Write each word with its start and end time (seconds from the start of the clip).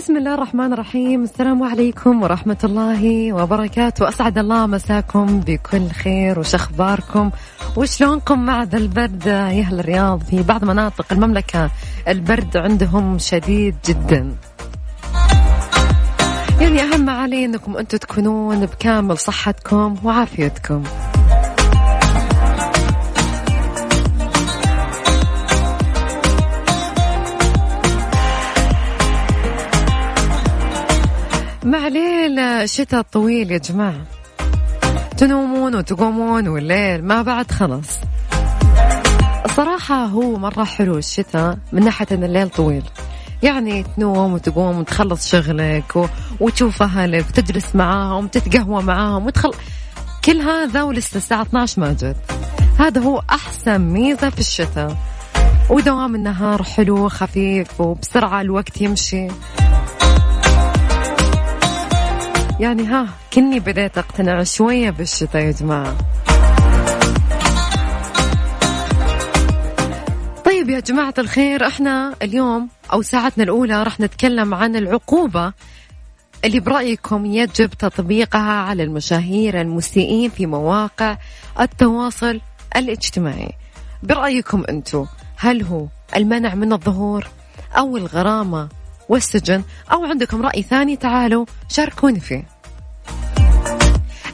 بسم 0.00 0.16
الله 0.16 0.34
الرحمن 0.34 0.72
الرحيم. 0.72 1.24
السلام 1.24 1.62
عليكم 1.62 2.22
ورحمة 2.22 2.56
الله 2.64 3.32
وبركاته. 3.32 4.08
أسعد 4.08 4.38
الله 4.38 4.66
مساكم 4.66 5.40
بكل 5.40 5.88
خير. 5.88 6.38
وش 6.38 6.54
أخباركم؟ 6.54 7.30
وشلونكم 7.76 8.38
مع 8.46 8.62
ذا 8.62 8.78
البرد 8.78 9.26
يا 9.26 9.60
أهل 9.60 9.80
الرياض؟ 9.80 10.22
في 10.22 10.42
بعض 10.42 10.64
مناطق 10.64 11.12
المملكة 11.12 11.70
البرد 12.08 12.56
عندهم 12.56 13.18
شديد 13.18 13.76
جدا. 13.84 14.34
يعني 16.60 16.82
أهم 16.82 17.00
ما 17.00 17.12
علي 17.12 17.44
أنكم 17.44 17.76
أنتم 17.76 17.98
تكونون 17.98 18.66
بكامل 18.66 19.18
صحتكم 19.18 19.96
وعافيتكم. 20.04 20.82
ليل 31.90 32.38
الشتاء 32.38 33.00
الطويل 33.00 33.50
يا 33.50 33.58
جماعة. 33.58 34.04
تنومون 35.16 35.74
وتقومون 35.74 36.48
والليل 36.48 37.04
ما 37.04 37.22
بعد 37.22 37.50
خلص 37.50 37.98
الصراحة 39.44 40.04
هو 40.04 40.38
مرة 40.38 40.64
حلو 40.64 40.98
الشتاء 40.98 41.58
من 41.72 41.84
ناحية 41.84 42.06
أن 42.12 42.24
الليل 42.24 42.48
طويل. 42.48 42.82
يعني 43.42 43.82
تنوم 43.82 44.32
وتقوم 44.32 44.78
وتخلص 44.78 45.28
شغلك 45.28 45.96
و... 45.96 46.06
وتشوف 46.40 46.82
أهلك 46.82 47.26
وتجلس 47.28 47.76
معاهم 47.76 48.24
وتتقهوى 48.24 48.82
معاهم 48.82 49.26
وتخل... 49.26 49.50
كل 50.24 50.40
هذا 50.40 50.82
ولسه 50.82 51.16
الساعة 51.16 51.42
12 51.42 51.80
ما 51.80 51.92
جت. 51.92 52.16
هذا 52.78 53.00
هو 53.00 53.22
أحسن 53.30 53.80
ميزة 53.80 54.30
في 54.30 54.40
الشتاء. 54.40 54.96
ودوام 55.70 56.14
النهار 56.14 56.62
حلو 56.62 57.08
خفيف 57.08 57.80
وبسرعة 57.80 58.40
الوقت 58.40 58.80
يمشي. 58.80 59.28
يعني 62.60 62.86
ها 62.86 63.08
كني 63.32 63.60
بديت 63.60 63.98
أقتنع 63.98 64.42
شوية 64.42 64.90
بالشتاء 64.90 65.42
يا 65.42 65.50
جماعة. 65.50 65.96
طيب 70.44 70.70
يا 70.70 70.80
جماعة 70.80 71.14
الخير 71.18 71.66
إحنا 71.66 72.14
اليوم 72.22 72.68
أو 72.92 73.02
ساعتنا 73.02 73.44
الأولى 73.44 73.82
راح 73.82 74.00
نتكلم 74.00 74.54
عن 74.54 74.76
العقوبة 74.76 75.52
اللي 76.44 76.60
برأيكم 76.60 77.26
يجب 77.26 77.70
تطبيقها 77.70 78.52
على 78.52 78.82
المشاهير 78.82 79.60
المسيئين 79.60 80.30
في 80.30 80.46
مواقع 80.46 81.16
التواصل 81.60 82.40
الاجتماعي. 82.76 83.52
برأيكم 84.02 84.64
أنتم 84.68 85.06
هل 85.36 85.62
هو 85.62 85.86
المنع 86.16 86.54
من 86.54 86.72
الظهور 86.72 87.26
أو 87.76 87.96
الغرامة 87.96 88.68
والسجن؟ 89.08 89.62
أو 89.92 90.04
عندكم 90.04 90.42
رأي 90.42 90.62
ثاني 90.62 90.96
تعالوا 90.96 91.46
شاركوني 91.68 92.20
فيه. 92.20 92.49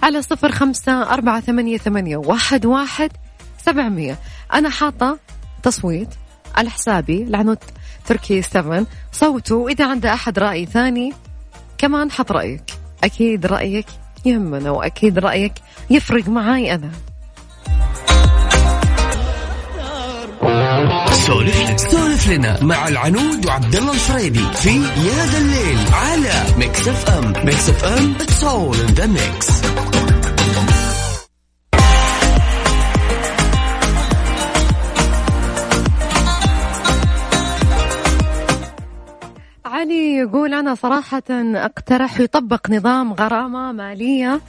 على 0.03 0.23
صفر 0.23 0.53
خمسة 0.53 1.03
أربعة 1.03 1.41
ثمانية, 1.41 1.79
ثمانية 1.79 2.17
واحد, 2.17 2.67
واحد 2.67 3.13
سبعمية. 3.59 4.19
أنا 4.55 4.71
حاطة 4.71 5.19
تصويت 5.63 6.09
على 6.55 6.71
حسابي 6.71 7.25
لعنوت 7.25 7.63
تركي 8.07 8.43
7 8.43 8.87
صوتوا 9.13 9.65
وإذا 9.65 9.87
عنده 9.91 10.15
أحد 10.15 10.39
رأي 10.39 10.67
ثاني 10.67 11.13
كمان 11.79 12.11
حط 12.11 12.33
رأيك. 12.33 12.65
أكيد 13.05 13.47
رأيك 13.47 13.87
يهمنا 14.25 14.71
وأكيد 14.71 15.19
رأيك 15.19 15.53
يفرق 15.91 16.29
معاي 16.29 16.75
أنا. 16.75 16.91
سولف 21.27 21.81
سولف 21.91 22.29
لنا 22.29 22.63
مع 22.63 22.89
العنود 22.89 23.47
وعبد 23.47 23.77
الله 23.77 23.93
الفريدي 23.93 24.41
في 24.55 24.71
يا 24.81 25.27
ذا 25.27 25.39
الليل 25.39 25.79
على 25.93 26.45
Mix 26.59 26.89
FM. 26.89 27.33
Mix 27.45 27.69
FM 27.69 28.15
it's 28.21 28.45
all 28.45 28.77
in 28.81 28.87
the 28.95 29.07
mix 29.07 29.47
يقول 40.17 40.55
أنا 40.55 40.75
صراحة 40.75 41.23
أقترح 41.31 42.21
يطبق 42.21 42.71
نظام 42.71 43.13
غرامة 43.13 43.73
مالية 43.73 44.41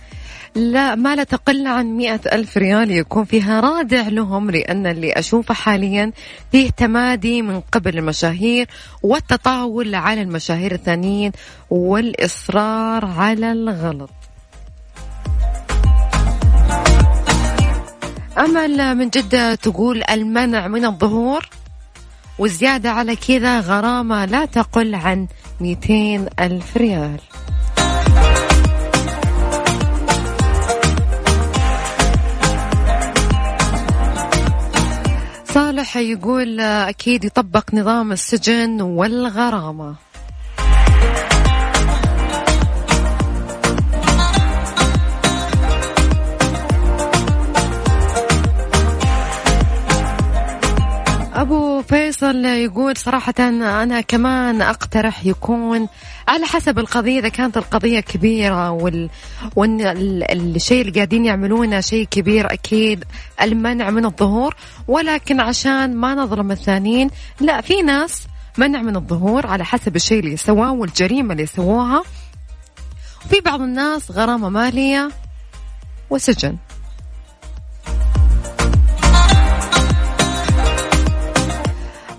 لا 0.55 0.95
ما 0.95 1.15
لا 1.15 1.23
تقل 1.23 1.67
عن 1.67 1.85
مئة 1.85 2.19
ألف 2.33 2.57
ريال 2.57 2.91
يكون 2.91 3.25
فيها 3.25 3.59
رادع 3.59 4.07
لهم 4.07 4.51
لأن 4.51 4.87
اللي 4.87 5.11
أشوفه 5.13 5.53
حاليا 5.53 6.11
فيه 6.51 6.69
تمادي 6.69 7.41
من 7.41 7.59
قبل 7.59 7.97
المشاهير 7.97 8.67
والتطاول 9.03 9.95
على 9.95 10.21
المشاهير 10.21 10.71
الثانيين 10.71 11.31
والإصرار 11.69 13.05
على 13.05 13.51
الغلط. 13.51 14.09
أمل 18.37 18.95
من 18.95 19.09
جدة 19.09 19.55
تقول 19.55 20.03
المنع 20.09 20.67
من 20.67 20.85
الظهور 20.85 21.49
وزيادة 22.39 22.91
على 22.91 23.15
كذا 23.15 23.59
غرامة 23.59 24.25
لا 24.25 24.45
تقل 24.45 24.95
عن 24.95 25.27
200 25.59 26.29
ألف 26.39 26.77
ريال. 26.77 27.19
صالح 35.45 35.97
يقول 35.97 36.59
أكيد 36.59 37.25
يطبق 37.25 37.73
نظام 37.73 38.11
السجن 38.11 38.81
والغرامة. 38.81 40.06
فيصل 52.17 52.45
يقول 52.45 52.97
صراحة 52.97 53.33
أنا 53.39 54.01
كمان 54.01 54.61
أقترح 54.61 55.25
يكون 55.25 55.87
على 56.27 56.45
حسب 56.45 56.79
القضية 56.79 57.19
إذا 57.19 57.29
كانت 57.29 57.57
القضية 57.57 57.99
كبيرة 57.99 58.71
وال... 58.71 59.09
وإن 59.55 59.81
الشيء 60.31 60.81
اللي 60.81 60.91
قاعدين 60.91 61.25
يعملونه 61.25 61.81
شيء 61.81 62.07
كبير 62.11 62.53
أكيد 62.53 63.03
المنع 63.41 63.89
من 63.89 64.05
الظهور 64.05 64.55
ولكن 64.87 65.39
عشان 65.39 65.95
ما 65.95 66.15
نظلم 66.15 66.51
الثانيين 66.51 67.09
لا 67.39 67.61
في 67.61 67.81
ناس 67.81 68.27
منع 68.57 68.81
من 68.81 68.95
الظهور 68.95 69.47
على 69.47 69.65
حسب 69.65 69.95
الشيء 69.95 70.19
اللي 70.19 70.37
سواه 70.37 70.71
والجريمة 70.71 71.33
اللي 71.33 71.45
سووها. 71.45 72.03
وفي 73.25 73.39
بعض 73.39 73.61
الناس 73.61 74.11
غرامة 74.11 74.49
مالية 74.49 75.09
وسجن. 76.09 76.57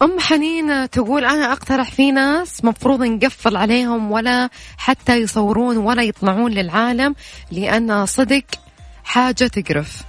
أم 0.02 0.20
حنين 0.20 0.90
تقول 0.90 1.24
أنا 1.24 1.52
أقترح 1.52 1.90
في 1.90 2.12
ناس 2.12 2.64
مفروض 2.64 3.02
نقفل 3.02 3.56
عليهم 3.56 4.12
ولا 4.12 4.48
حتى 4.76 5.16
يصورون 5.16 5.76
ولا 5.76 6.02
يطلعون 6.02 6.52
للعالم 6.52 7.14
لأن 7.50 8.06
صدق 8.06 8.44
حاجة 9.04 9.46
تقرف. 9.46 10.02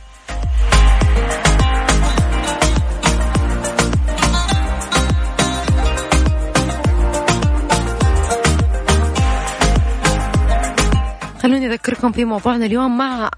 خلوني 11.44 11.68
أذكركم 11.68 12.12
في 12.12 12.25
موضوعنا 12.25 12.65
اليوم 12.65 12.97
مع 12.97 13.30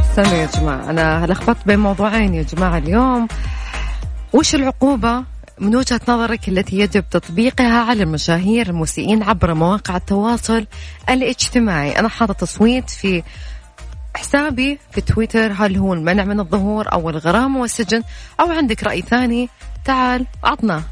استنوا 0.00 0.38
يا 0.38 0.46
جماعة 0.46 0.90
أنا 0.90 1.26
لخبطت 1.26 1.66
بين 1.66 1.78
موضوعين 1.78 2.34
يا 2.34 2.42
جماعة 2.42 2.78
اليوم. 2.78 3.28
وش 4.36 4.54
العقوبة 4.54 5.24
من 5.58 5.76
وجهة 5.76 6.00
نظرك 6.08 6.48
التي 6.48 6.78
يجب 6.78 7.04
تطبيقها 7.10 7.80
على 7.80 8.02
المشاهير 8.02 8.70
المسيئين 8.70 9.22
عبر 9.22 9.54
مواقع 9.54 9.96
التواصل 9.96 10.66
الاجتماعي؟ 11.10 11.98
أنا 11.98 12.08
حاطة 12.08 12.32
تصويت 12.32 12.90
في 12.90 13.22
حسابي 14.16 14.78
في 14.90 15.00
تويتر 15.00 15.52
هل 15.52 15.76
هو 15.76 15.94
المنع 15.94 16.24
من 16.24 16.40
الظهور 16.40 16.92
أو 16.92 17.10
الغرامة 17.10 17.60
والسجن؟ 17.60 18.02
أو 18.40 18.50
عندك 18.50 18.84
رأي 18.84 19.02
ثاني؟ 19.02 19.48
تعال 19.84 20.26
عطنا. 20.44 20.82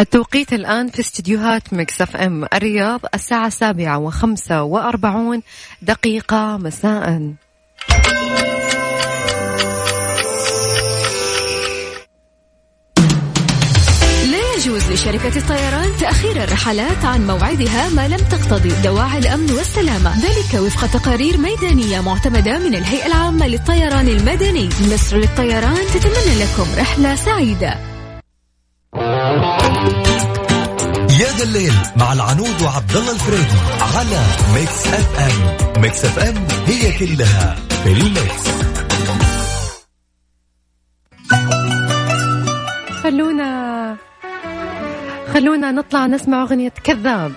التوقيت 0.00 0.52
الآن 0.52 0.88
في 0.88 1.00
استديوهات 1.00 1.74
Mix 1.74 2.02
FM 2.02 2.44
الرياض 2.44 3.00
الساعة 3.14 3.46
السابعة 3.46 3.98
وخمسة 3.98 4.62
وأربعون 4.62 5.42
دقيقة 5.82 6.56
مساء. 6.56 7.34
لا 14.30 14.56
يجوز 14.56 14.90
لشركة 14.92 15.38
الطيران 15.38 15.90
تأخير 16.00 16.44
الرحلات 16.44 17.04
عن 17.04 17.26
موعدها 17.26 17.88
ما 17.88 18.08
لم 18.08 18.20
تقتضي 18.30 18.82
دواعي 18.82 19.18
الأمن 19.18 19.50
والسلامة. 19.50 20.20
ذلك 20.20 20.62
وفق 20.62 20.86
تقارير 20.86 21.36
ميدانية 21.36 22.00
معتمدة 22.00 22.58
من 22.58 22.74
الهيئة 22.74 23.06
العامة 23.06 23.46
للطيران 23.46 24.08
المدني. 24.08 24.68
مصر 24.68 25.16
للطيران 25.16 25.86
تتمنى 25.94 26.44
لكم 26.44 26.80
رحلة 26.80 27.14
سعيدة. 27.14 27.89
الليل 31.50 31.74
مع 31.96 32.12
العنود 32.12 32.62
وعبد 32.62 32.96
الله 32.96 33.12
الفريدي 33.12 33.58
على 33.80 34.22
Mix 34.54 34.86
FM. 34.86 35.82
Mix 35.82 36.04
FM 36.04 36.98
it's 36.98 37.31
all 37.31 37.56
in 37.84 37.92
the 37.92 38.14
mix. 38.14 38.44
خلونا 43.02 43.96
خلونا 45.34 45.72
نطلع 45.72 46.06
نسمع 46.06 46.42
أغنية 46.42 46.72
كذاب. 46.84 47.32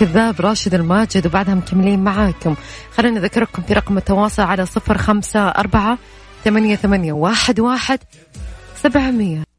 كذاب 0.00 0.40
راشد 0.40 0.74
الماجد 0.74 1.26
وبعدها 1.26 1.54
مكملين 1.54 2.04
معاكم. 2.04 2.54
خلينا 2.96 3.20
نذكركم 3.20 3.62
في 3.62 3.72
رقم 3.72 3.98
التواصل 3.98 4.42
على 4.42 4.66
صفر 4.66 4.98
خمسة 4.98 5.48
أربعة 5.48 5.98
ثمانية 6.44 6.76
ثمانية 6.76 7.12
واحد 7.12 7.60
واحد 7.60 7.98
سبعمية. 8.82 9.49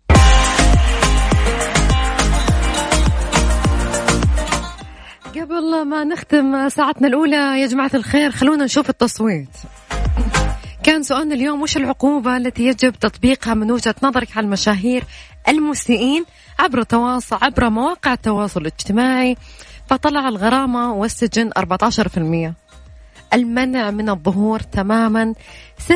قبل 5.35 5.85
ما 5.85 6.03
نختم 6.03 6.69
ساعتنا 6.69 7.07
الأولى 7.07 7.61
يا 7.61 7.67
جماعة 7.67 7.91
الخير 7.93 8.31
خلونا 8.31 8.65
نشوف 8.65 8.89
التصويت. 8.89 9.49
كان 10.83 11.03
سؤالنا 11.03 11.35
اليوم 11.35 11.61
وش 11.61 11.77
العقوبة 11.77 12.37
التي 12.37 12.65
يجب 12.65 12.93
تطبيقها 12.93 13.53
من 13.53 13.71
وجهة 13.71 13.95
نظرك 14.03 14.37
على 14.37 14.45
المشاهير 14.45 15.03
المسيئين 15.47 16.25
عبر 16.59 16.79
التواصل 16.79 17.37
عبر 17.41 17.69
مواقع 17.69 18.13
التواصل 18.13 18.61
الاجتماعي؟ 18.61 19.37
فطلع 19.89 20.27
الغرامة 20.27 20.93
والسجن 20.93 21.51
14% 21.59 22.53
المنع 23.33 23.91
من 23.91 24.09
الظهور 24.09 24.59
تماما 24.59 25.33
86% 25.79 25.91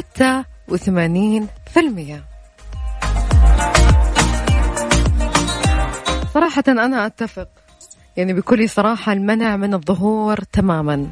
صراحة 6.33 6.63
أنا 6.67 7.05
أتفق. 7.05 7.64
يعني 8.17 8.33
بكل 8.33 8.69
صراحة 8.69 9.13
المنع 9.13 9.55
من 9.55 9.73
الظهور 9.73 10.37
تماما. 10.51 11.07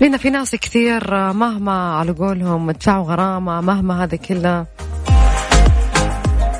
لأن 0.00 0.16
في 0.16 0.30
ناس 0.30 0.54
كثير 0.54 1.32
مهما 1.32 1.92
على 1.96 2.12
قولهم 2.12 2.70
دفعوا 2.70 3.04
غرامة 3.04 3.60
مهما 3.60 4.04
هذا 4.04 4.16
كله 4.16 4.66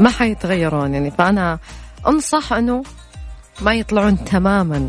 ما 0.00 0.10
حيتغيرون. 0.10 0.94
يعني 0.94 1.10
فأنا 1.10 1.58
أنصح 2.06 2.52
أنه 2.52 2.82
ما 3.60 3.74
يطلعون 3.74 4.24
تماما 4.24 4.86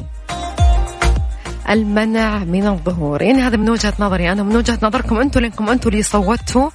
المنع 1.69 2.37
من 2.37 2.67
الظهور. 2.67 3.21
يعني 3.21 3.41
هذا 3.41 3.57
من 3.57 3.69
وجهة 3.69 3.93
نظري 3.99 4.31
أنا 4.31 4.43
من 4.43 4.55
وجهة 4.55 4.79
نظركم 4.83 5.17
أنتم 5.17 5.39
لأنكم 5.39 5.69
أنتم 5.69 5.89
اللي 5.89 6.03
صوتوا. 6.03 6.69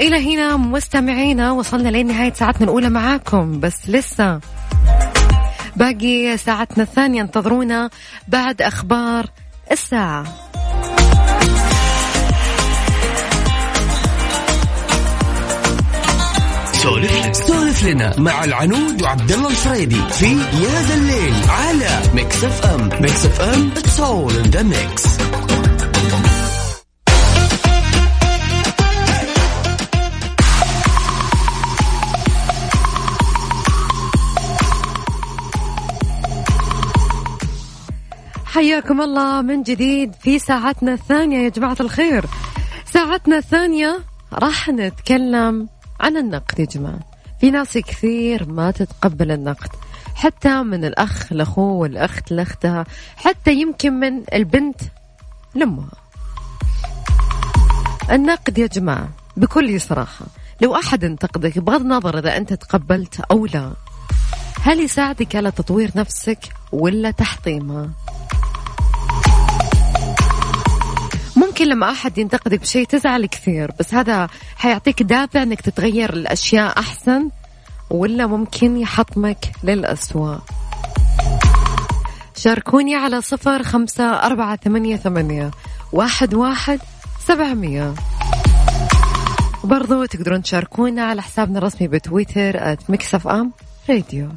إلى 0.00 0.34
هنا 0.34 0.56
مستمعينا 0.56 1.52
وصلنا 1.52 1.88
لنهاية 1.88 2.32
ساعتنا 2.32 2.64
الأولى 2.64 2.90
معاكم. 2.90 3.60
بس 3.60 3.90
لسه 3.90 4.40
باقي 5.78 6.36
ساعتنا 6.36 6.82
الثانية 6.84 7.22
انتظرونا 7.22 7.90
بعد 8.28 8.62
أخبار 8.62 9.26
الساعة. 9.72 10.24
سولف 17.46 17.84
لنا. 17.84 18.20
مع 18.20 18.44
العنود 18.44 19.02
وعبد 19.02 19.32
الله 19.32 19.50
الفريدي 19.50 20.00
في 20.10 20.26
يا 20.36 20.82
ذا 20.82 20.94
الليل 20.94 21.34
على 21.48 22.00
Mix 22.14 22.44
FM 22.44 22.88
Mix 23.00 23.26
FM 23.26 23.70
it's 23.76 24.00
all 24.00 24.34
in 24.34 24.42
the 24.42 24.62
mix 24.62 25.17
حياكم 38.48 39.00
الله 39.00 39.42
من 39.42 39.62
جديد 39.62 40.14
في 40.14 40.38
ساعتنا 40.38 40.92
الثانية 40.92 41.38
يا 41.38 41.48
جماعة 41.48 41.76
الخير. 41.80 42.24
ساعتنا 42.92 43.38
الثانية 43.38 43.98
راح 44.32 44.68
نتكلم 44.68 45.68
عن 46.00 46.16
النقد 46.16 46.60
يا 46.60 46.64
جماعة. 46.64 47.00
في 47.40 47.50
ناس 47.50 47.78
كثير 47.78 48.48
ما 48.48 48.70
تتقبل 48.70 49.30
النقد 49.30 49.68
حتى 50.14 50.62
من 50.62 50.84
الأخ 50.84 51.32
لأخوه 51.32 51.72
والأخت 51.72 52.32
لأختها 52.32 52.84
حتى 53.16 53.52
يمكن 53.52 53.92
من 53.92 54.22
البنت 54.34 54.80
لأمها. 55.54 55.92
النقد 58.10 58.58
يا 58.58 58.66
جماعة 58.66 59.08
بكل 59.36 59.80
صراحة 59.80 60.26
لو 60.60 60.76
أحد 60.76 61.04
انتقدك 61.04 61.58
بغض 61.58 61.80
النظر 61.80 62.18
إذا 62.18 62.36
أنت 62.36 62.52
تقبلت 62.52 63.20
أو 63.20 63.46
لا 63.46 63.72
هل 64.62 64.80
يساعدك 64.80 65.36
على 65.36 65.50
تطوير 65.50 65.90
نفسك 65.96 66.38
ولا 66.72 67.10
تحطيمها؟ 67.10 67.90
ممكن 71.58 71.70
لما 71.70 71.90
أحد 71.90 72.18
ينتقدك 72.18 72.60
بشيء 72.60 72.86
تزعل 72.86 73.26
كثير 73.26 73.70
بس 73.80 73.94
هذا 73.94 74.28
حيعطيك 74.56 75.02
دافع 75.02 75.42
أنك 75.42 75.60
تتغير 75.60 76.12
الأشياء 76.12 76.78
أحسن 76.78 77.30
ولا 77.90 78.26
ممكن 78.26 78.76
يحطمك 78.76 79.52
للأسوأ. 79.64 80.36
شاركوني 82.36 82.94
على 82.94 83.20
صفر 83.20 83.62
خمسة 83.62 84.04
أربعة 84.04 84.56
ثمانية, 84.56 84.96
ثمانية 84.96 85.50
واحد, 85.92 86.34
واحد 86.34 86.80
سبعمية. 87.26 87.94
وبرضو 89.64 90.04
تقدرون 90.04 90.42
تشاركونا 90.42 91.04
على 91.04 91.22
حسابنا 91.22 91.58
الرسمي 91.58 91.88
بتويتر 91.88 92.76
@Mix 92.88 93.28
FM 93.28 93.52
Radio 93.90 94.28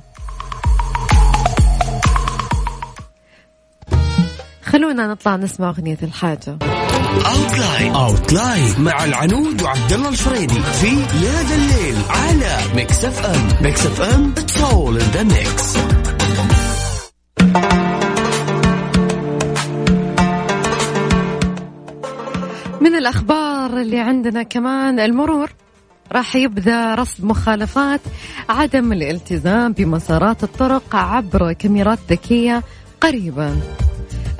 خلونا 4.64 5.08
نطلع 5.08 5.36
نسمع 5.36 5.70
أغنية 5.70 5.98
الحاجة. 6.04 6.71
اوتلاين 7.20 7.96
اوتلاين 7.96 8.74
مع 8.80 9.04
العنود 9.06 9.62
وعبد 9.62 9.94
الله 9.94 10.10
الفريدي 10.10 10.62
في 10.62 10.88
يا 11.26 11.44
ذا 11.44 11.56
الليل 11.56 11.96
على 12.10 12.58
Mix 12.76 13.06
FM 13.06 13.48
Mix 13.62 13.86
FM 13.86 14.34
it's 14.38 14.62
all 14.62 14.98
in 15.02 15.08
the 15.14 15.24
mix 15.24 15.78
من 22.82 22.96
الأخبار 22.96 23.82
اللي 23.82 24.00
عندنا 24.00 24.44
كمان 24.44 25.00
المرور 25.00 25.50
راح 26.12 26.36
يبدأ 26.36 26.96
رصد 26.96 27.26
مخالفات 27.26 28.02
عدم 28.50 28.94
الالتزام 28.94 29.74
بمسارات 29.74 30.44
الطرق 30.44 30.96
عبر 30.96 31.54
كاميرات 31.54 32.00
ذكية 32.10 32.64
قريبا. 33.02 33.58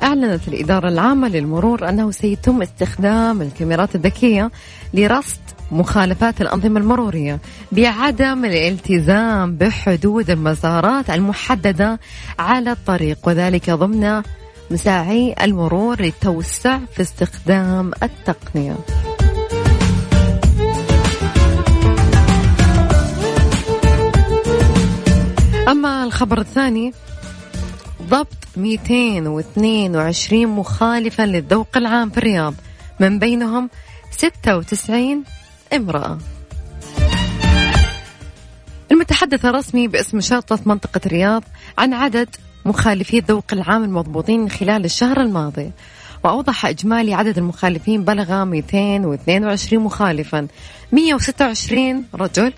أعلنت 0.02 0.48
الإدارة 0.48 0.88
العامة 0.88 1.28
للمرور 1.28 1.88
أنه 1.88 2.10
سيتم 2.10 2.62
استخدام 2.62 3.42
الكاميرات 3.42 3.94
الذكية 3.94 4.50
لرصد 4.94 5.40
مخالفات 5.70 6.40
الأنظمة 6.40 6.80
المرورية 6.80 7.40
بعدم 7.72 8.44
الالتزام 8.44 9.56
بحدود 9.56 10.30
المسارات 10.30 11.10
المحددة 11.10 12.00
على 12.38 12.72
الطريق 12.72 13.18
وذلك 13.24 13.70
ضمن 13.70 14.22
مساعي 14.70 15.34
المرور 15.42 16.02
للتوسع 16.02 16.78
في 16.94 17.02
استخدام 17.02 17.90
التقنية. 18.02 18.76
أما 25.68 26.04
الخبر 26.04 26.40
الثاني 26.40 26.92
ضبط 28.08 28.36
222 28.56 30.46
مخالفا 30.46 31.22
للذوق 31.22 31.76
العام 31.76 32.10
في 32.10 32.18
الرياض. 32.18 32.54
من 33.00 33.18
بينهم 33.18 33.70
96 34.10 35.24
امرأة. 35.72 36.18
المتحدث 38.92 39.44
الرسمي 39.44 39.88
باسم 39.88 40.20
شرطة 40.20 40.58
منطقة 40.66 41.00
الرياض 41.06 41.44
عن 41.78 41.92
عدد 41.94 42.28
مخالفي 42.64 43.18
الذوق 43.18 43.44
العام 43.52 43.84
المضبوطين 43.84 44.50
خلال 44.50 44.84
الشهر 44.84 45.20
الماضي 45.20 45.70
وأوضح 46.24 46.66
إجمالي 46.66 47.14
عدد 47.14 47.38
المخالفين 47.38 48.04
بلغ 48.04 48.44
222 48.44 49.82
مخالفا 49.84 50.48
126 50.92 52.04
رجل 52.14 52.52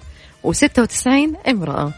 و96 0.47 1.09
امرأة. 1.49 1.93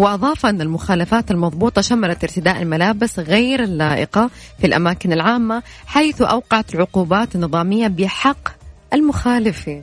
وأضاف 0.00 0.46
أن 0.46 0.60
المخالفات 0.60 1.30
المضبوطة 1.30 1.82
شملت 1.82 2.24
ارتداء 2.24 2.62
الملابس 2.62 3.18
غير 3.18 3.62
اللائقة 3.62 4.30
في 4.60 4.66
الأماكن 4.66 5.12
العامة 5.12 5.62
حيث 5.86 6.22
أوقعت 6.22 6.74
العقوبات 6.74 7.34
النظامية 7.34 7.88
بحق 7.88 8.48
المخالفين. 8.92 9.82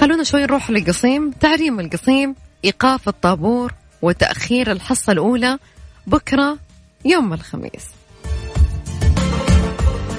خلونا 0.00 0.24
شوي 0.24 0.42
نروح 0.42 0.70
للقصيم. 0.70 1.30
تعريم 1.40 1.80
القصيم 1.80 2.34
إيقاف 2.64 3.08
الطابور 3.08 3.72
وتأخير 4.02 4.72
الحصة 4.72 5.12
الأولى 5.12 5.58
بكرة 6.06 6.58
يوم 7.04 7.32
الخميس. 7.32 7.86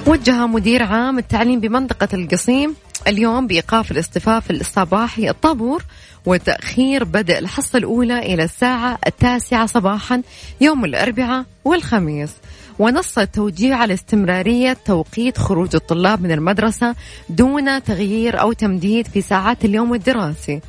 وجه 0.07 0.47
مدير 0.47 0.83
عام 0.83 1.17
التعليم 1.17 1.59
بمنطقة 1.59 2.07
القصيم 2.13 2.75
اليوم 3.07 3.47
بإيقاف 3.47 3.91
الاصطفاف 3.91 4.51
الصباحي 4.51 5.29
الطابور 5.29 5.83
وتأخير 6.25 7.03
بدء 7.03 7.39
الحصة 7.39 7.77
الأولى 7.77 8.19
إلى 8.19 8.43
الساعة 8.43 8.99
التاسعة 9.07 9.65
صباحا 9.65 10.21
يوم 10.61 10.85
الأربعاء 10.85 11.45
والخميس. 11.65 12.31
ونص 12.79 13.17
التوجيه 13.17 13.73
على 13.73 13.93
استمرارية 13.93 14.77
توقيت 14.85 15.37
خروج 15.37 15.75
الطلاب 15.75 16.21
من 16.21 16.31
المدرسة 16.31 16.95
دون 17.29 17.83
تغيير 17.83 18.41
أو 18.41 18.53
تمديد 18.53 19.07
في 19.07 19.21
ساعات 19.21 19.65
اليوم 19.65 19.93
الدراسي. 19.93 20.61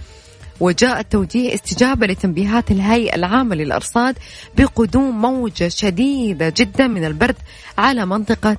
وجاء 0.61 1.01
التوجيه 1.01 1.55
استجابة 1.55 2.07
لتنبيهات 2.07 2.71
الهيئة 2.71 3.15
العامة 3.15 3.55
للأرصاد 3.55 4.19
بقدوم 4.59 5.21
موجة 5.23 5.69
شديدة 5.69 6.53
جدا 6.57 6.87
من 6.87 7.05
البرد 7.05 7.37
على 7.79 8.07
منطقة 8.07 8.57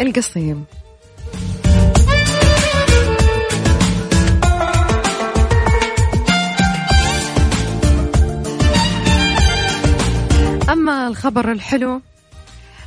القصيم. 0.00 0.64
أما 10.80 11.08
الخبر 11.08 11.52
الحلو 11.52 12.00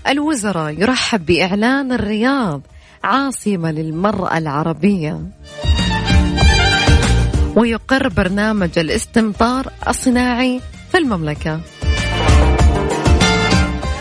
الوزراء 0.07 0.81
يرحب 0.81 1.25
بإعلان 1.25 1.91
الرياض 1.91 2.61
عاصمة 3.03 3.71
للمرأة 3.71 4.37
العربية. 4.37 5.21
ويقر 7.55 8.07
برنامج 8.07 8.79
الاستمطار 8.79 9.67
الصناعي 9.87 10.61
في 10.91 10.97
المملكة. 10.97 11.59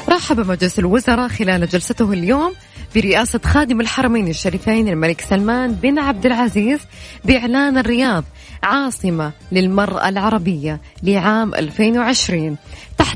رحب 0.09 0.41
مجلس 0.41 0.79
الوزراء 0.79 1.29
خلال 1.29 1.69
جلسته 1.69 2.13
اليوم 2.13 2.53
برئاسة 2.95 3.41
خادم 3.45 3.81
الحرمين 3.81 4.29
الشريفين 4.29 4.89
الملك 4.89 5.21
سلمان 5.21 5.73
بن 5.73 5.99
عبد 5.99 6.27
العزيز 6.27 6.81
بإعلان 7.25 7.79
الرياض 7.79 8.25
عاصمة 8.63 9.33
للمرأة 9.53 10.09
العربية 10.09 10.81
لعام 11.03 11.55
2020 11.55 12.57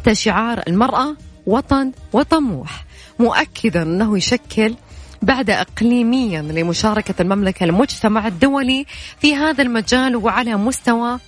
تحت 0.06 0.16
شعار 0.16 0.62
المرأة 0.68 1.16
وطن 1.46 1.92
وطموح. 2.12 2.84
مؤكدا 3.18 3.82
أنه 3.82 4.16
يشكل 4.16 4.74
بعد 5.22 5.50
اقليميا 5.50 6.42
لمشاركة 6.42 7.14
المملكة 7.22 7.64
المجتمع 7.64 8.26
الدولي 8.26 8.86
في 9.20 9.34
هذا 9.34 9.62
المجال 9.62 10.16
وعلى 10.16 10.56
مستوى 10.56 11.18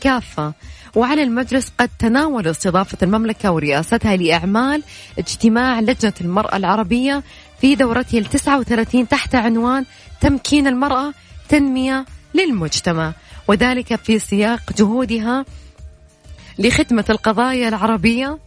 كافة. 0.00 0.52
وعلى 0.94 1.22
المجلس 1.22 1.72
قد 1.80 1.90
تناول 1.98 2.48
استضافة 2.48 2.98
المملكة 3.02 3.50
ورئاستها 3.50 4.16
لأعمال 4.16 4.82
اجتماع 5.18 5.80
لجنة 5.80 6.14
المرأة 6.20 6.56
العربية 6.56 7.22
في 7.60 7.74
دورته 7.74 8.18
ال 8.18 8.24
39 8.24 9.08
تحت 9.08 9.34
عنوان 9.34 9.84
تمكين 10.20 10.66
المرأة 10.66 11.12
تنمية 11.48 12.04
للمجتمع. 12.34 13.12
وذلك 13.48 13.96
في 13.96 14.18
سياق 14.18 14.72
جهودها 14.78 15.44
لخدمة 16.58 17.04
القضايا 17.10 17.68
العربية 17.68 18.38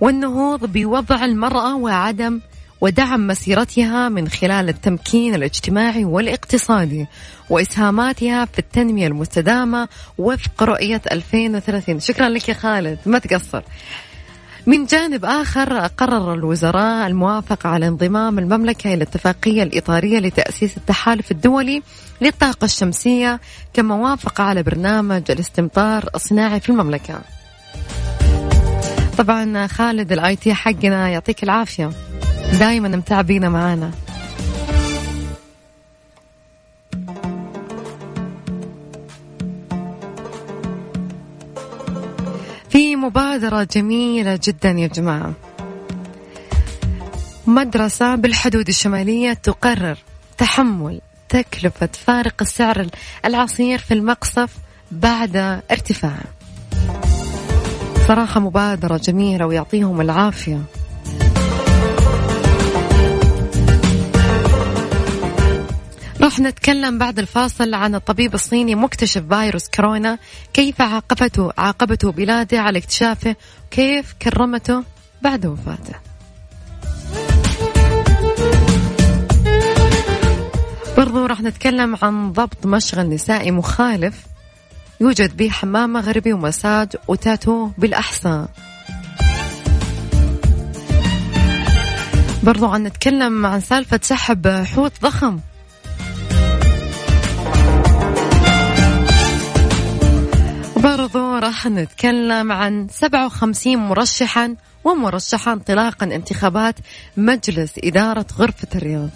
والنهوض 0.00 0.72
بوضع 0.72 1.24
المرأة 1.24 1.76
وعدم 1.76 2.40
ودعم 2.80 3.26
مسيرتها 3.26 4.08
من 4.08 4.28
خلال 4.28 4.68
التمكين 4.68 5.34
الاجتماعي 5.34 6.04
والاقتصادي 6.04 7.06
وإسهاماتها 7.50 8.44
في 8.44 8.58
التنمية 8.58 9.06
المستدامة 9.06 9.88
وفق 10.18 10.62
رؤية 10.62 11.02
2030 11.12 12.00
شكرا 12.00 12.28
لك 12.28 12.48
يا 12.48 12.54
خالد. 12.54 12.98
ما 13.06 13.18
تقصر. 13.18 13.62
من 14.66 14.84
جانب 14.84 15.24
آخر 15.24 15.86
قرر 15.86 16.34
الوزراء 16.34 17.06
الموافقة 17.06 17.68
على 17.68 17.88
انضمام 17.88 18.38
المملكة 18.38 18.88
إلى 18.88 18.94
الاتفاقية 18.94 19.62
الإطارية 19.62 20.18
لتأسيس 20.18 20.76
التحالف 20.76 21.30
الدولي 21.30 21.82
للطاقة 22.20 22.64
الشمسية 22.64 23.40
كما 23.74 23.94
وافق 23.94 24.40
على 24.40 24.62
برنامج 24.62 25.30
الاستمطار 25.30 26.08
الصناعي 26.14 26.60
في 26.60 26.68
المملكة. 26.68 27.20
طبعا 29.18 29.66
خالد 29.66 30.12
ال 30.12 30.36
IT 30.36 30.54
حقنا 30.54 31.08
يعطيك 31.08 31.42
العافية. 31.42 31.90
دائما 32.58 32.88
متعبينا 32.88 33.48
معانا. 33.48 33.90
مبادرة 43.02 43.68
جميلة 43.74 44.40
جدا 44.44 44.70
يا 44.70 44.86
جماعة. 44.86 45.32
مدرسة 47.46 48.14
بالحدود 48.14 48.68
الشمالية 48.68 49.32
تقرر 49.32 49.98
تحمل 50.38 51.00
تكلفة 51.28 51.88
فارق 52.06 52.34
السعر 52.40 52.86
العصير 53.24 53.78
في 53.78 53.94
المقصف 53.94 54.50
بعد 54.90 55.36
ارتفاعه. 55.70 56.24
صراحة 58.08 58.40
مبادرة 58.40 58.96
جميلة 58.96 59.46
ويعطيهم 59.46 60.00
العافية. 60.00 60.62
راح 66.22 66.40
نتكلم 66.40 66.98
بعد 66.98 67.18
الفاصل 67.18 67.74
عن 67.74 67.94
الطبيب 67.94 68.34
الصيني 68.34 68.74
مكتشف 68.74 69.22
فيروس 69.28 69.68
كورونا 69.68 70.18
كيف 70.52 70.80
عاقبته 70.80 71.52
عاقبته 71.58 72.12
بلاده 72.12 72.60
على 72.60 72.78
اكتشافه 72.78 73.36
كيف 73.70 74.12
كرمته 74.22 74.84
بعد 75.22 75.46
وفاته. 75.46 75.94
برضو 80.96 81.26
راح 81.26 81.40
نتكلم 81.40 81.96
عن 82.02 82.32
ضبط 82.32 82.66
مشغل 82.66 83.08
نسائي 83.08 83.50
مخالف 83.50 84.14
يوجد 85.00 85.36
به 85.36 85.48
حمام 85.48 85.92
مغربي 85.92 86.32
ومساج 86.32 86.88
وتاتو 87.08 87.70
بالأحساء 87.78 88.48
برضو 92.42 92.66
عن 92.66 92.82
نتكلم 92.82 93.46
عن 93.46 93.60
سالفة 93.60 94.00
سحب 94.02 94.48
حوت 94.48 94.92
ضخم. 95.02 95.40
برضو 100.82 101.38
راح 101.38 101.66
نتكلم 101.66 102.52
عن 102.52 102.88
57 102.90 103.76
مرشحا 103.76 104.56
ومرشحة 104.84 105.52
انطلاقا 105.52 106.06
انتخابات 106.06 106.74
مجلس 107.16 107.72
إدارة 107.84 108.26
غرفة 108.38 108.68
الرياض. 108.74 109.10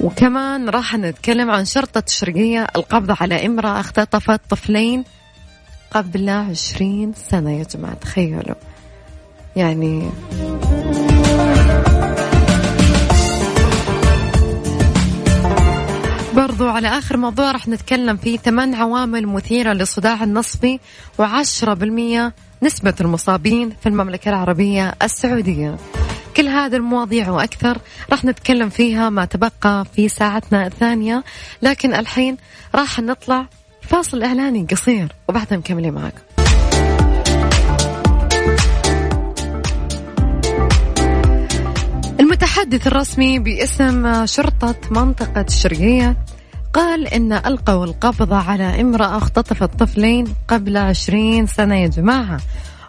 وكمان 0.00 0.68
راح 0.68 0.94
نتكلم 0.94 1.50
عن 1.50 1.64
شرطة 1.64 2.02
الشرقية 2.06 2.66
القبض 2.76 3.16
على 3.20 3.46
إمرأة 3.46 3.80
اختطفت 3.80 4.40
طفلين 4.50 5.04
قبل 5.90 6.28
عشرين 6.28 7.12
سنة. 7.30 7.58
يا 7.58 7.64
جماعة 7.64 7.94
تخيلوا. 7.94 8.54
يعني 9.56 10.10
برضو 16.34 16.68
على 16.68 16.88
آخر 16.88 17.16
موضوع 17.16 17.50
راح 17.50 17.68
نتكلم 17.68 18.16
فيه. 18.16 18.38
ثمان 18.38 18.74
عوامل 18.74 19.26
مثيرة 19.26 19.72
للصداع 19.72 20.24
النصفي 20.24 20.78
وعشرة 21.18 21.74
بالمية 21.74 22.32
نسبة 22.62 22.94
المصابين 23.00 23.72
في 23.80 23.88
المملكة 23.88 24.28
العربية 24.28 24.94
السعودية. 25.02 25.76
كل 26.36 26.48
هذه 26.48 26.76
المواضيع 26.76 27.30
وأكثر 27.30 27.78
راح 28.10 28.24
نتكلم 28.24 28.68
فيها 28.68 29.10
ما 29.10 29.24
تبقى 29.24 29.84
في 29.96 30.08
ساعتنا 30.08 30.66
الثانية. 30.66 31.24
لكن 31.62 31.94
الحين 31.94 32.36
راح 32.74 33.00
نطلع 33.00 33.46
فاصل 33.82 34.22
إعلاني 34.22 34.66
قصير 34.70 35.12
وبعدها 35.28 35.58
مكملين 35.58 35.94
معاكم. 35.94 36.33
المتحدث 42.44 42.86
الرسمي 42.86 43.38
باسم 43.38 44.26
شرطة 44.26 44.74
منطقة 44.90 45.40
الشرقية 45.40 46.16
قال 46.72 47.06
إن 47.06 47.32
ألقوا 47.32 47.84
القبض 47.84 48.32
على 48.32 48.80
امرأة 48.80 49.16
اختطفت 49.16 49.78
طفلين 49.78 50.26
قبل 50.48 50.76
عشرين 50.76 51.46
سنة 51.46 51.74
يا 51.74 51.86
جماعة. 51.86 52.40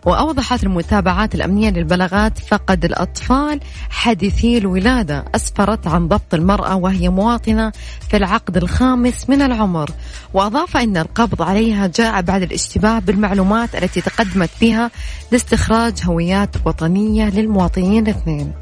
وأوضحت 0.06 0.64
المتابعات 0.64 1.36
الأمنية 1.36 1.70
للبلاغات 1.70 2.40
فقد 2.40 2.86
الأطفال 2.86 3.60
حديثي 3.90 4.58
الولادة 4.58 5.26
أسفرت 5.36 5.88
عن 5.88 6.08
ضبط 6.08 6.34
المرأة 6.34 6.76
وهي 6.76 7.10
مواطنة 7.10 7.72
في 8.10 8.18
العقد 8.18 8.58
الخامس 8.58 9.30
من 9.30 9.42
العمر. 9.42 9.90
وأضاف 10.34 10.78
أن 10.78 10.98
القبض 10.98 11.42
عليها 11.42 11.88
جاء 11.88 12.22
بعد 12.22 12.42
الاشتباه 12.42 13.00
بالمعلومات 13.00 13.76
التي 13.76 14.02
تقدمت 14.02 14.50
بها 14.62 14.92
لاستخراج 15.32 15.94
هويات 16.04 16.56
وطنية 16.66 17.30
للمواطنين 17.30 18.04
الاثنين. 18.04 18.54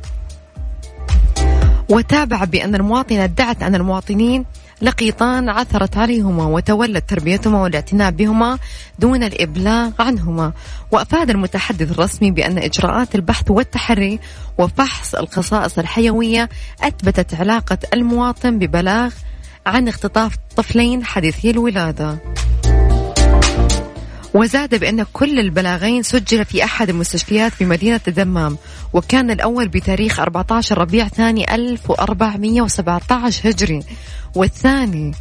وتابع 1.93 2.43
بأن 2.43 2.75
المواطنة 2.75 3.23
ادعت 3.23 3.63
أن 3.63 3.75
المواطنين 3.75 4.45
لقيطان 4.81 5.50
عثرت 5.50 5.97
عليهما 5.97 6.45
وتولت 6.45 7.09
تربيتهما 7.09 7.62
والاعتناء 7.62 8.12
بهما 8.12 8.57
دون 9.00 9.23
الإبلاغ 9.23 9.91
عنهما. 10.00 10.51
وأفاد 10.91 11.29
المتحدث 11.29 11.91
الرسمي 11.91 12.31
بأن 12.31 12.57
إجراءات 12.57 13.15
البحث 13.15 13.51
والتحري 13.51 14.19
وفحص 14.57 15.15
الخصائص 15.15 15.79
الحيوية 15.79 16.50
أثبتت 16.81 17.35
علاقة 17.35 17.77
المواطن 17.93 18.59
ببلاغ 18.59 19.13
عن 19.65 19.88
اختطاف 19.88 20.35
طفلين 20.57 21.05
حديثي 21.05 21.50
الولادة. 21.50 22.32
وزاد 24.33 24.75
بأن 24.75 25.03
كل 25.13 25.39
البلاغين 25.39 26.03
سجل 26.03 26.45
في 26.45 26.63
أحد 26.63 26.89
المستشفيات 26.89 27.51
في 27.51 27.65
مدينة 27.65 28.01
الدمام 28.07 28.57
وكان 28.93 29.31
الأول 29.31 29.67
بتاريخ 29.67 30.19
14 30.19 30.77
ربيع 30.77 31.07
ثاني 31.07 31.55
1417 31.55 33.49
هجري 33.49 33.79
والثاني 34.35 35.11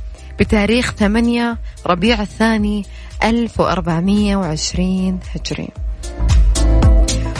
بتاريخ 0.40 0.92
8 0.92 1.58
ربيع 1.86 2.22
الثاني 2.22 2.84
1420 3.24 5.20
هجري. 5.34 5.68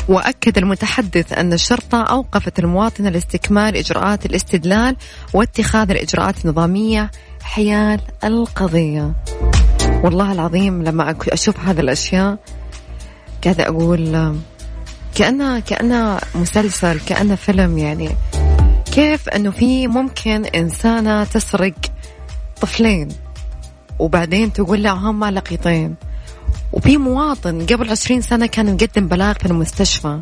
وأكد 0.09 0.59
المتحدث 0.59 1.33
أن 1.33 1.53
الشرطة 1.53 2.03
أوقفت 2.03 2.59
المواطنة 2.59 3.11
لاستكمال 3.11 3.77
إجراءات 3.77 4.27
الاستدلال 4.27 4.97
واتخاذ 5.35 5.91
الإجراءات 5.91 6.45
النظامية 6.45 7.11
حيال 7.43 8.01
القضية. 8.25 9.13
والله 10.03 10.33
العظيم 10.33 10.83
لما 10.83 11.17
أشوف 11.29 11.61
هذه 11.61 11.81
الأشياء 11.81 12.39
قاعدة 13.45 13.69
أقول 13.69 14.35
كأنها 15.15 15.59
كأنها 15.59 16.21
مسلسل 16.35 17.01
كأنه 17.01 17.35
فيلم 17.35 17.79
يعني. 17.79 18.11
كيف 18.93 19.29
أنه 19.29 19.51
في 19.51 19.87
ممكن 19.87 20.45
إنسانة 20.45 21.25
تسرق 21.25 21.75
طفلين 22.61 23.09
وبعدين 23.99 24.53
تقول 24.53 24.83
لا 24.83 24.91
هم 24.91 25.25
لقيطين؟ 25.25 25.95
وفي 26.73 26.97
مواطن 26.97 27.67
قبل 27.67 27.91
عشرين 27.91 28.21
سنة 28.21 28.47
كان 28.47 28.75
مقدم 28.75 29.09
بلاغ 29.09 29.35
في 29.35 29.47
المستشفى. 29.47 30.21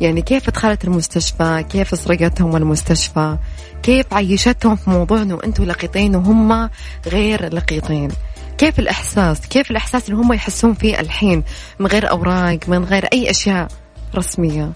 يعني 0.00 0.22
كيف 0.22 0.50
دخلت 0.50 0.84
المستشفى؟ 0.84 1.64
كيف 1.70 1.98
سرقتهم 1.98 2.56
المستشفى؟ 2.56 3.38
كيف 3.82 4.14
عيشتهم 4.14 4.76
في 4.76 4.90
موضوع 4.90 5.22
إنه 5.22 5.38
أنتم 5.44 5.64
لقيطين 5.64 6.16
وهم 6.16 6.70
غير 7.06 7.54
لقيطين؟ 7.54 8.10
كيف 8.58 8.78
الإحساس؟ 8.78 9.40
كيف 9.40 9.70
الإحساس 9.70 10.08
اللي 10.08 10.20
هم 10.20 10.32
يحسون 10.32 10.74
فيه 10.74 11.00
الحين 11.00 11.42
من 11.78 11.86
غير 11.86 12.10
أوراق 12.10 12.58
من 12.68 12.84
غير 12.84 13.04
أي 13.12 13.30
أشياء 13.30 13.68
رسمية؟ 14.14 14.72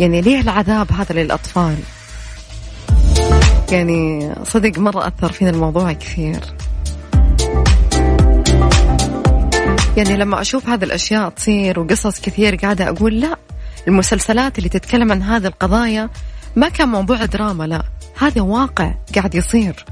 يعني 0.00 0.20
ليه 0.20 0.40
العذاب 0.40 0.92
هذا 0.92 1.22
للأطفال؟ 1.22 1.76
يعني 3.72 4.30
صدق 4.44 4.78
مرة 4.78 5.06
أثر 5.06 5.32
فينا 5.32 5.50
الموضوع 5.50 5.92
كثير. 5.92 6.40
يعني 9.96 10.16
لما 10.16 10.40
أشوف 10.40 10.68
هذه 10.68 10.84
الأشياء 10.84 11.28
تصير 11.28 11.80
وقصص 11.80 12.20
كثير 12.20 12.56
قاعدة 12.56 12.88
أقول 12.88 13.20
لا 13.20 13.36
المسلسلات 13.88 14.58
اللي 14.58 14.68
تتكلم 14.68 15.12
عن 15.12 15.22
هذه 15.22 15.46
القضايا 15.46 16.10
ما 16.56 16.68
كان 16.68 16.88
موضوع 16.88 17.24
دراما 17.24 17.64
لا 17.64 17.82
هذا 18.18 18.40
واقع 18.40 18.94
قاعد 19.14 19.34
يصير. 19.34 19.84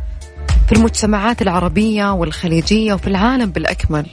في 0.66 0.72
المجتمعات 0.72 1.42
العربية 1.42 2.12
والخليجية 2.12 2.94
وفي 2.94 3.06
العالم 3.06 3.50
بالأكمل. 3.50 4.06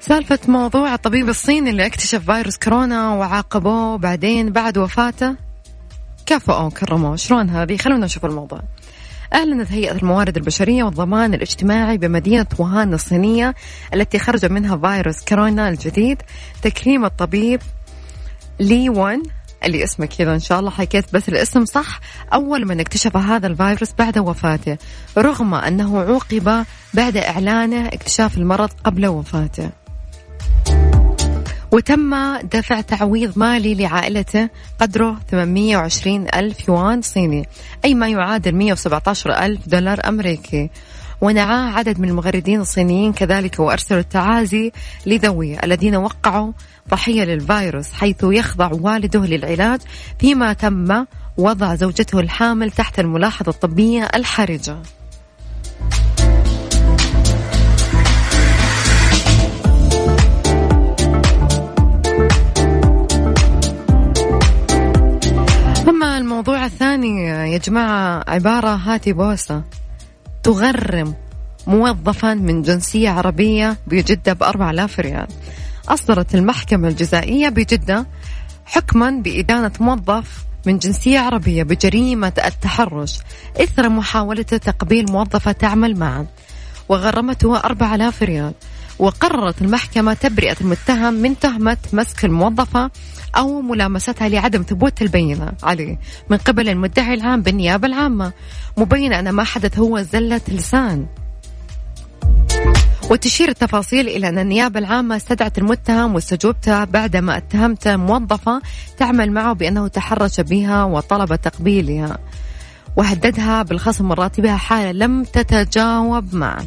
سالفة 0.00 0.38
موضوع 0.48 0.94
الطبيب 0.94 1.28
الصيني 1.28 1.70
اللي 1.70 1.86
اكتشف 1.86 2.30
فيروس 2.30 2.58
كورونا 2.58 3.14
وعاقبوه 3.14 3.98
بعدين 3.98 4.52
بعد 4.52 4.78
وفاته. 4.78 5.36
كافئوه 6.26 6.66
وكرموه 6.66 7.16
شلون 7.16 7.50
هذه؟ 7.50 7.76
خلونا 7.76 8.04
نشوف 8.06 8.24
الموضوع. 8.24 8.60
أعلنت 9.34 9.72
هيئة 9.72 9.92
الموارد 9.92 10.36
البشرية 10.36 10.84
والضمان 10.84 11.34
الاجتماعي 11.34 11.98
بمدينة 11.98 12.46
ووهان 12.58 12.94
الصينية 12.94 13.54
التي 13.94 14.18
خرج 14.18 14.46
منها 14.46 14.76
فيروس 14.76 15.24
كورونا 15.24 15.68
الجديد. 15.68 16.22
تكريم 16.62 17.04
الطبيب 17.04 17.60
لي 18.60 18.88
وان 18.88 19.22
اللي 19.64 19.84
اسمه 19.84 20.06
كذا 20.06 20.34
إن 20.34 20.40
شاء 20.40 20.60
الله 20.60 20.70
حكيت 20.70 21.14
بس 21.14 21.28
الاسم 21.28 21.64
صح. 21.64 22.00
أول 22.32 22.66
من 22.66 22.80
اكتشف 22.80 23.16
هذا 23.16 23.46
الفيروس 23.46 23.92
بعد 23.98 24.18
وفاته 24.18 24.78
رغم 25.18 25.54
أنه 25.54 26.00
عوقب 26.00 26.64
بعد 26.94 27.16
إعلانه 27.16 27.88
اكتشاف 27.88 28.38
المرض 28.38 28.70
قبل 28.84 29.06
وفاته. 29.06 29.81
وتم 31.72 32.36
دفع 32.36 32.80
تعويض 32.80 33.38
مالي 33.38 33.74
لعائلته 33.74 34.48
قدره 34.80 35.20
820 35.30 36.26
ألف 36.34 36.68
يوان 36.68 37.02
صيني 37.02 37.48
أي 37.84 37.94
ما 37.94 38.08
يعادل 38.08 38.54
117 38.54 39.30
ألف 39.30 39.68
دولار 39.68 40.00
أمريكي. 40.08 40.70
ونعاه 41.20 41.72
عدد 41.72 42.00
من 42.00 42.08
المغردين 42.08 42.60
الصينيين 42.60 43.12
كذلك 43.12 43.60
وأرسلوا 43.60 44.00
التعازي 44.00 44.72
لذويه 45.06 45.58
الذين 45.64 45.96
وقعوا 45.96 46.52
ضحية 46.90 47.24
للفيروس 47.24 47.92
حيث 47.92 48.16
يخضع 48.22 48.70
والده 48.72 49.26
للعلاج 49.26 49.80
فيما 50.18 50.52
تم 50.52 51.04
وضع 51.36 51.74
زوجته 51.74 52.20
الحامل 52.20 52.70
تحت 52.70 53.00
الملاحظة 53.00 53.50
الطبية 53.50 54.08
الحرجة. 54.14 54.76
الموضوع 65.88 66.64
الثاني 66.64 67.26
يا 67.26 67.58
جماعة 67.58 68.24
عبارة 68.28 68.68
هاتي 68.68 69.12
بوسة 69.12 69.62
تغرم 70.42 71.14
موظفا 71.66 72.34
من 72.34 72.62
جنسية 72.62 73.10
عربية 73.10 73.76
بجدة 73.86 74.32
بأربع 74.32 74.70
آلاف 74.70 75.00
ريال. 75.00 75.26
أصدرت 75.88 76.34
المحكمة 76.34 76.88
الجزائية 76.88 77.48
بجدة 77.48 78.06
حكما 78.64 79.10
بإدانة 79.10 79.72
موظف 79.80 80.44
من 80.66 80.78
جنسية 80.78 81.18
عربية 81.18 81.62
بجريمة 81.62 82.32
التحرش. 82.46 83.18
إثر 83.60 83.88
محاولته 83.88 84.56
تقبيل 84.56 85.12
موظفة 85.12 85.52
تعمل 85.52 85.96
معه 85.96 86.26
وغرمته 86.88 87.56
أربع 87.56 87.94
آلاف 87.94 88.22
ريال. 88.22 88.52
وقررت 88.98 89.62
المحكمة 89.62 90.14
تبرئة 90.14 90.56
المتهم 90.60 91.14
من 91.14 91.38
تهمة 91.38 91.76
مسك 91.92 92.24
الموظفة 92.24 92.90
أو 93.36 93.62
ملامستها 93.62 94.28
لعدم 94.28 94.62
ثبوت 94.62 95.02
البينة 95.02 95.52
عليه. 95.62 95.98
من 96.30 96.36
قبل 96.36 96.68
المدعي 96.68 97.14
العام 97.14 97.42
بالنيابة 97.42 97.86
العامة 97.86 98.32
مبينة 98.76 99.18
أن 99.18 99.30
ما 99.30 99.44
حدث 99.44 99.78
هو 99.78 100.02
زلة 100.02 100.40
لسان. 100.48 101.06
وتشير 103.10 103.48
التفاصيل 103.48 104.08
إلى 104.08 104.28
أن 104.28 104.38
النيابة 104.38 104.78
العامة 104.78 105.16
استدعت 105.16 105.58
المتهم 105.58 106.14
واستجوبته 106.14 106.84
بعدما 106.84 107.36
اتهمته 107.36 107.96
موظفة 107.96 108.62
تعمل 108.98 109.32
معه 109.32 109.52
بأنه 109.52 109.88
تحرش 109.88 110.40
بها 110.40 110.84
وطلب 110.84 111.34
تقبيلها 111.34 112.18
وهددها 112.96 113.62
بالخصم 113.62 114.04
من 114.04 114.12
راتبها 114.12 114.56
حالة 114.56 114.92
لم 114.92 115.24
تتجاوب 115.24 116.34
معه. 116.34 116.64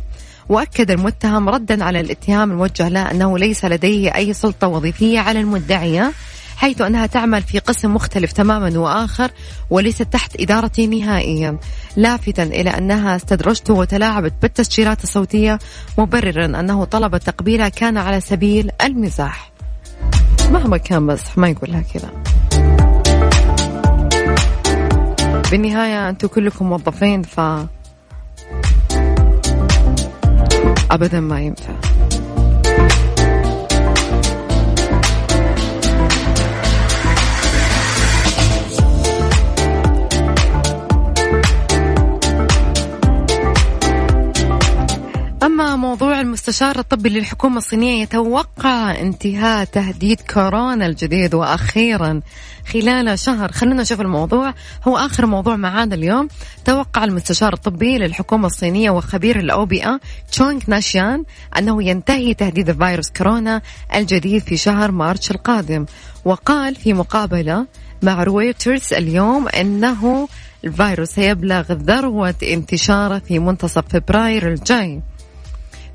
وأكد 0.49 0.91
المتهم 0.91 1.49
ردا 1.49 1.83
على 1.83 1.99
الاتهام 1.99 2.51
الموجه 2.51 2.89
له 2.89 3.11
أنه 3.11 3.37
ليس 3.37 3.65
لديه 3.65 4.15
أي 4.15 4.33
سلطة 4.33 4.67
وظيفية 4.67 5.19
على 5.19 5.39
المدعية 5.39 6.11
حيث 6.57 6.81
أنها 6.81 7.05
تعمل 7.05 7.41
في 7.41 7.59
قسم 7.59 7.93
مختلف 7.93 8.31
تماما 8.31 8.79
وآخر 8.79 9.31
وليست 9.69 10.01
تحت 10.03 10.39
إدارتي 10.39 10.87
نهائيا. 10.87 11.57
لافتا 11.95 12.43
إلى 12.43 12.69
أنها 12.69 13.15
استدرجته 13.15 13.73
وتلاعبت 13.73 14.33
بالتسجيلات 14.41 15.03
الصوتية 15.03 15.59
مبررا 15.97 16.45
أنه 16.45 16.83
طلب 16.85 17.17
تقبيلها 17.17 17.69
كان 17.69 17.97
على 17.97 18.21
سبيل 18.21 18.69
المزاح. 18.83 19.51
مهما 20.51 20.77
كان 20.77 21.07
بس 21.07 21.37
ما 21.37 21.49
يقول 21.49 21.71
لها 21.71 21.83
كذا. 21.93 22.09
بالنهاية 25.51 26.09
أنتم 26.09 26.27
كلكم 26.27 26.69
موظفين 26.69 27.21
ف 27.23 27.39
أبدا 30.91 31.19
ما 31.19 31.41
ينفع. 31.41 31.94
المستشار 45.75 46.79
الطبي 46.79 47.09
للحكومة 47.09 47.57
الصينية 47.57 48.01
يتوقع 48.01 48.91
انتهاء 48.91 49.65
تهديد 49.65 50.21
كورونا 50.21 50.85
الجديد 50.85 51.35
وأخيرا 51.35 52.21
خلال 52.67 53.19
شهر. 53.19 53.51
خلونا 53.51 53.81
نشوف 53.81 54.01
الموضوع. 54.01 54.53
هو 54.87 54.97
آخر 54.97 55.25
موضوع 55.25 55.55
معانا 55.55 55.95
اليوم. 55.95 56.27
توقع 56.65 57.03
المستشار 57.03 57.53
الطبي 57.53 57.97
للحكومة 57.97 58.47
الصينية 58.47 58.89
وخبير 58.89 59.39
الأوبئة 59.39 59.99
تشونغ 60.31 60.59
ناشيان 60.67 61.23
أنه 61.57 61.83
ينتهي 61.83 62.33
تهديد 62.33 62.83
فيروس 62.83 63.09
كورونا 63.09 63.61
الجديد 63.95 64.41
في 64.41 64.57
شهر 64.57 64.91
مارس 64.91 65.31
القادم. 65.31 65.85
وقال 66.25 66.75
في 66.75 66.93
مقابلة 66.93 67.65
مع 68.01 68.23
رويترز 68.23 68.93
اليوم 68.93 69.47
أنه 69.47 70.27
الفيروس 70.65 71.09
سيبلغ 71.09 71.73
ذروة 71.73 72.35
انتشاره 72.43 73.19
في 73.19 73.39
منتصف 73.39 73.83
فبراير 73.89 74.53
الجاي. 74.53 75.01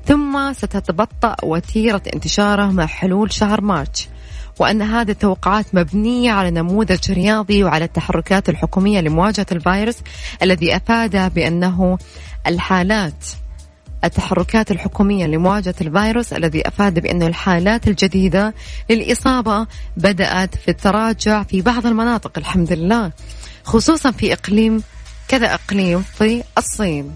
ثم 0.05 0.53
ستتبطأ 0.53 1.35
وتيرة 1.43 2.01
انتشاره 2.13 2.65
مع 2.65 2.85
حلول 2.85 3.33
شهر 3.33 3.61
مارس 3.61 4.09
وأن 4.59 4.81
هذه 4.81 5.11
التوقعات 5.11 5.65
مبنية 5.75 6.31
على 6.31 6.51
نموذج 6.51 7.11
رياضي 7.11 7.63
وعلى 7.63 7.85
التحركات 7.85 8.49
الحكومية 8.49 9.01
لمواجهة 9.01 9.45
الفيروس 9.51 9.95
الذي 10.41 10.75
أفاد 10.75 11.33
بأنه 11.33 11.97
الحالات 12.47 13.25
التحركات 14.03 14.71
الحكومية 14.71 15.25
لمواجهة 15.25 15.75
الفيروس 15.81 16.33
الذي 16.33 16.67
أفاد 16.67 16.99
بأن 16.99 17.23
الحالات 17.23 17.87
الجديدة 17.87 18.53
للإصابة 18.89 19.67
بدأت 19.97 20.55
في 20.55 20.67
التراجع 20.67 21.43
في 21.43 21.61
بعض 21.61 21.85
المناطق 21.85 22.37
الحمد 22.37 22.73
لله 22.73 23.11
خصوصا 23.63 24.11
في 24.11 24.33
إقليم 24.33 24.83
كذا 25.27 25.53
إقليم 25.53 26.01
في 26.01 26.43
الصين. 26.57 27.11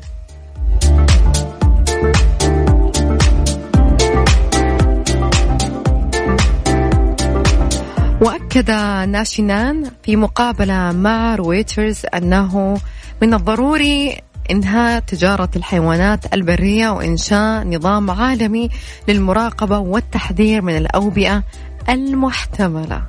وأكد 8.21 8.71
ناشينان 9.10 9.91
في 10.04 10.15
مقابلة 10.15 10.91
مع 10.91 11.36
رويترز 11.36 12.01
أنه 12.13 12.78
من 13.21 13.34
الضروري 13.34 14.21
إنهاء 14.51 14.99
تجارة 14.99 15.49
الحيوانات 15.56 16.34
البرية 16.34 16.89
وإنشاء 16.89 17.67
نظام 17.67 18.12
عالمي 18.12 18.69
للمراقبة 19.08 19.80
والتحذير 19.80 20.62
من 20.62 20.78
الأوبئة 20.78 21.43
المحتملة. 21.89 23.04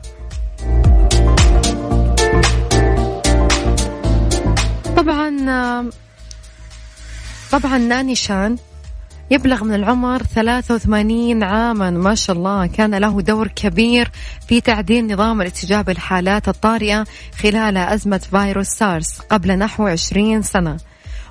طبعا 4.96 5.90
طبعا 7.52 7.78
ناني 7.78 8.14
شان 8.14 8.56
يبلغ 9.30 9.64
من 9.64 9.74
العمر 9.74 10.22
83 10.22 11.42
عاما. 11.42 11.90
ما 11.90 12.14
شاء 12.14 12.36
الله 12.36 12.66
كان 12.66 12.94
له 12.94 13.20
دور 13.20 13.48
كبير 13.48 14.10
في 14.48 14.60
تعديل 14.60 15.12
نظام 15.12 15.42
الاستجابة 15.42 15.92
للحالات 15.92 16.48
الطارئة 16.48 17.04
خلال 17.38 17.76
أزمة 17.76 18.18
فيروس 18.18 18.66
سارس 18.66 19.18
قبل 19.18 19.58
نحو 19.58 19.86
20 19.86 20.42
سنة. 20.42 20.76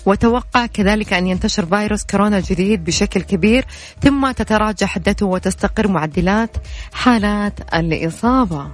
وتوقع 0.05 0.65
كذلك 0.65 1.13
أن 1.13 1.27
ينتشر 1.27 1.65
فيروس 1.65 2.03
كورونا 2.03 2.38
الجديد 2.38 2.84
بشكل 2.84 3.21
كبير. 3.21 3.65
ثم 4.01 4.31
تتراجع 4.31 4.88
حدته 4.88 5.25
وتستقر 5.25 5.88
معدلات 5.88 6.58
حالات 6.93 7.53
الإصابة. 7.73 8.67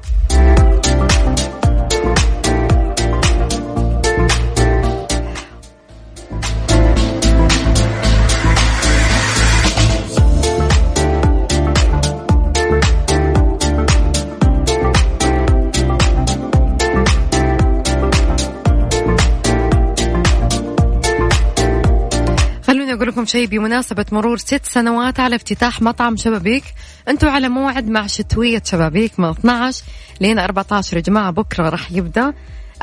أقول 22.93 23.07
لكم 23.07 23.25
شيء 23.25 23.47
بمناسبة 23.47 24.05
مرور 24.11 24.37
ست 24.37 24.65
سنوات 24.65 25.19
على 25.19 25.35
افتتاح 25.35 25.81
مطعم 25.81 26.17
شبابيك. 26.17 26.63
أنتوا 27.07 27.29
على 27.29 27.49
موعد 27.49 27.89
مع 27.89 28.07
شتوية 28.07 28.61
شبابيك 28.65 29.19
من 29.19 29.29
12 29.29 29.83
لين 30.21 30.39
14 30.39 30.97
يا 30.97 31.01
جماعة 31.01 31.31
بكرة 31.31 31.69
راح 31.69 31.91
يبدأ. 31.91 32.33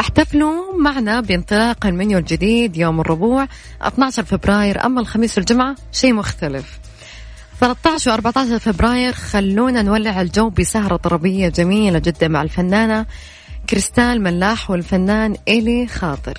احتفلوا 0.01 0.79
معنا 0.79 1.21
بانطلاق 1.21 1.87
المنيو 1.87 2.18
الجديد 2.18 2.77
يوم 2.77 3.01
الربوع 3.01 3.49
12 3.83 4.25
فبراير. 4.25 4.87
أما 4.87 5.01
الخميس 5.01 5.38
والجمعة 5.38 5.77
شيء 5.92 6.12
مختلف. 6.12 6.79
13 7.61 8.11
و 8.11 8.14
14 8.14 8.59
فبراير 8.59 9.12
خلونا 9.12 9.83
نولع 9.83 10.21
الجو 10.21 10.51
بسهرة 10.51 10.97
طربية 10.97 11.49
جميلة 11.49 11.99
جدا 11.99 12.29
مع 12.29 12.42
الفنانة 12.42 13.07
كريستال 13.71 14.23
ملاح 14.23 14.71
والفنان 14.71 15.37
إلي 15.49 15.87
خاطر. 15.87 16.38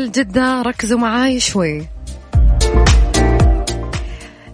أهل 0.00 0.12
جدة 0.12 0.62
ركزوا 0.62 0.98
معاي 0.98 1.40
شوي. 1.40 1.86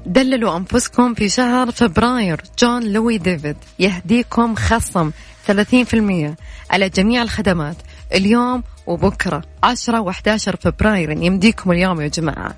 دللوا 0.07 0.57
أنفسكم 0.57 1.15
في 1.15 1.29
شهر 1.29 1.71
فبراير 1.71 2.41
جون 2.59 2.93
لوي 2.93 3.19
ديفيد 3.19 3.57
يهديكم 3.79 4.55
خصم 4.55 5.11
30% 5.49 6.35
على 6.71 6.89
جميع 6.89 7.23
الخدمات 7.23 7.77
اليوم 8.15 8.63
وبكرة 8.87 9.43
10 9.63 10.13
و11 10.13 10.37
فبراير 10.39 11.11
يمديكم 11.11 11.73
اليوم 11.73 12.01
يا 12.01 12.09
جماعة. 12.09 12.55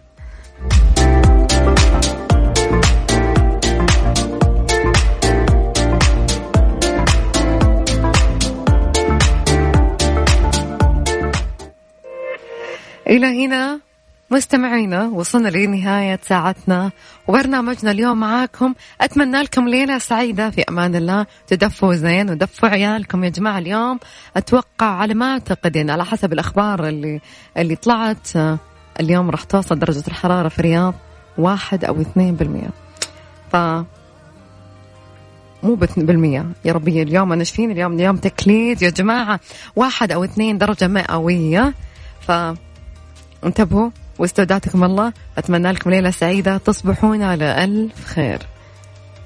إلى 13.19 13.45
هنا 13.47 13.81
مستمعينا 14.31 15.05
وصلنا 15.05 15.49
لنهاية 15.49 16.21
ساعتنا. 16.23 16.91
وبرنامجنا 17.29 17.91
اليوم 17.91 18.21
معاكم. 18.21 18.75
أتمنى 19.01 19.43
لكم 19.43 19.69
ليلة 19.69 19.99
سعيدة. 19.99 20.51
في 20.51 20.65
أمان 20.69 20.97
الله. 20.97 21.27
تدفوا 21.47 21.95
زين 21.95 22.31
ودفوا 22.31 22.69
عيالكم 22.69 23.25
يا 23.25 23.29
جماعة. 23.29 23.59
اليوم 23.59 23.99
أتوقع 24.37 24.87
على 24.87 25.15
ما 25.15 25.33
أعتقد 25.33 25.77
يعني 25.77 25.93
على 25.93 26.05
حسب 26.05 26.33
الأخبار 26.33 26.89
اللي 26.89 27.21
اللي 27.57 27.77
طلعت 27.77 28.29
اليوم 29.01 29.31
راح 29.31 29.45
توصل 29.45 29.79
درجة 29.79 30.05
الحرارة 30.09 30.49
في 30.49 30.59
الرياض 30.59 30.95
واحد 31.39 31.85
أو 31.85 32.01
اثنين 32.01 32.35
بالمية 32.35 32.71
ف 33.53 33.57
مو 35.63 35.75
بالمية 35.97 36.47
يا 36.65 36.73
ربي 36.73 37.03
اليوم 37.03 37.33
أنا 37.33 37.45
شفين؟ 37.45 37.71
اليوم 37.71 37.93
اليوم 37.93 38.17
تكليد 38.17 38.83
يا 38.83 38.91
جماعة. 38.91 39.41
واحد 39.77 40.13
أو 40.13 40.25
اثنين 40.25 40.59
درجة 40.59 40.89
مئوية. 40.89 41.75
ف 42.21 42.33
انتبهوا 43.45 43.91
واستودعتكم 44.19 44.85
الله 44.85 45.13
أتمنى 45.39 45.73
لكم 45.73 45.91
ليلة 45.91 46.11
سعيدة 46.11 46.59
تصبحون 46.59 47.23
على 47.23 47.65
ألف 47.65 48.05
خير. 48.05 48.39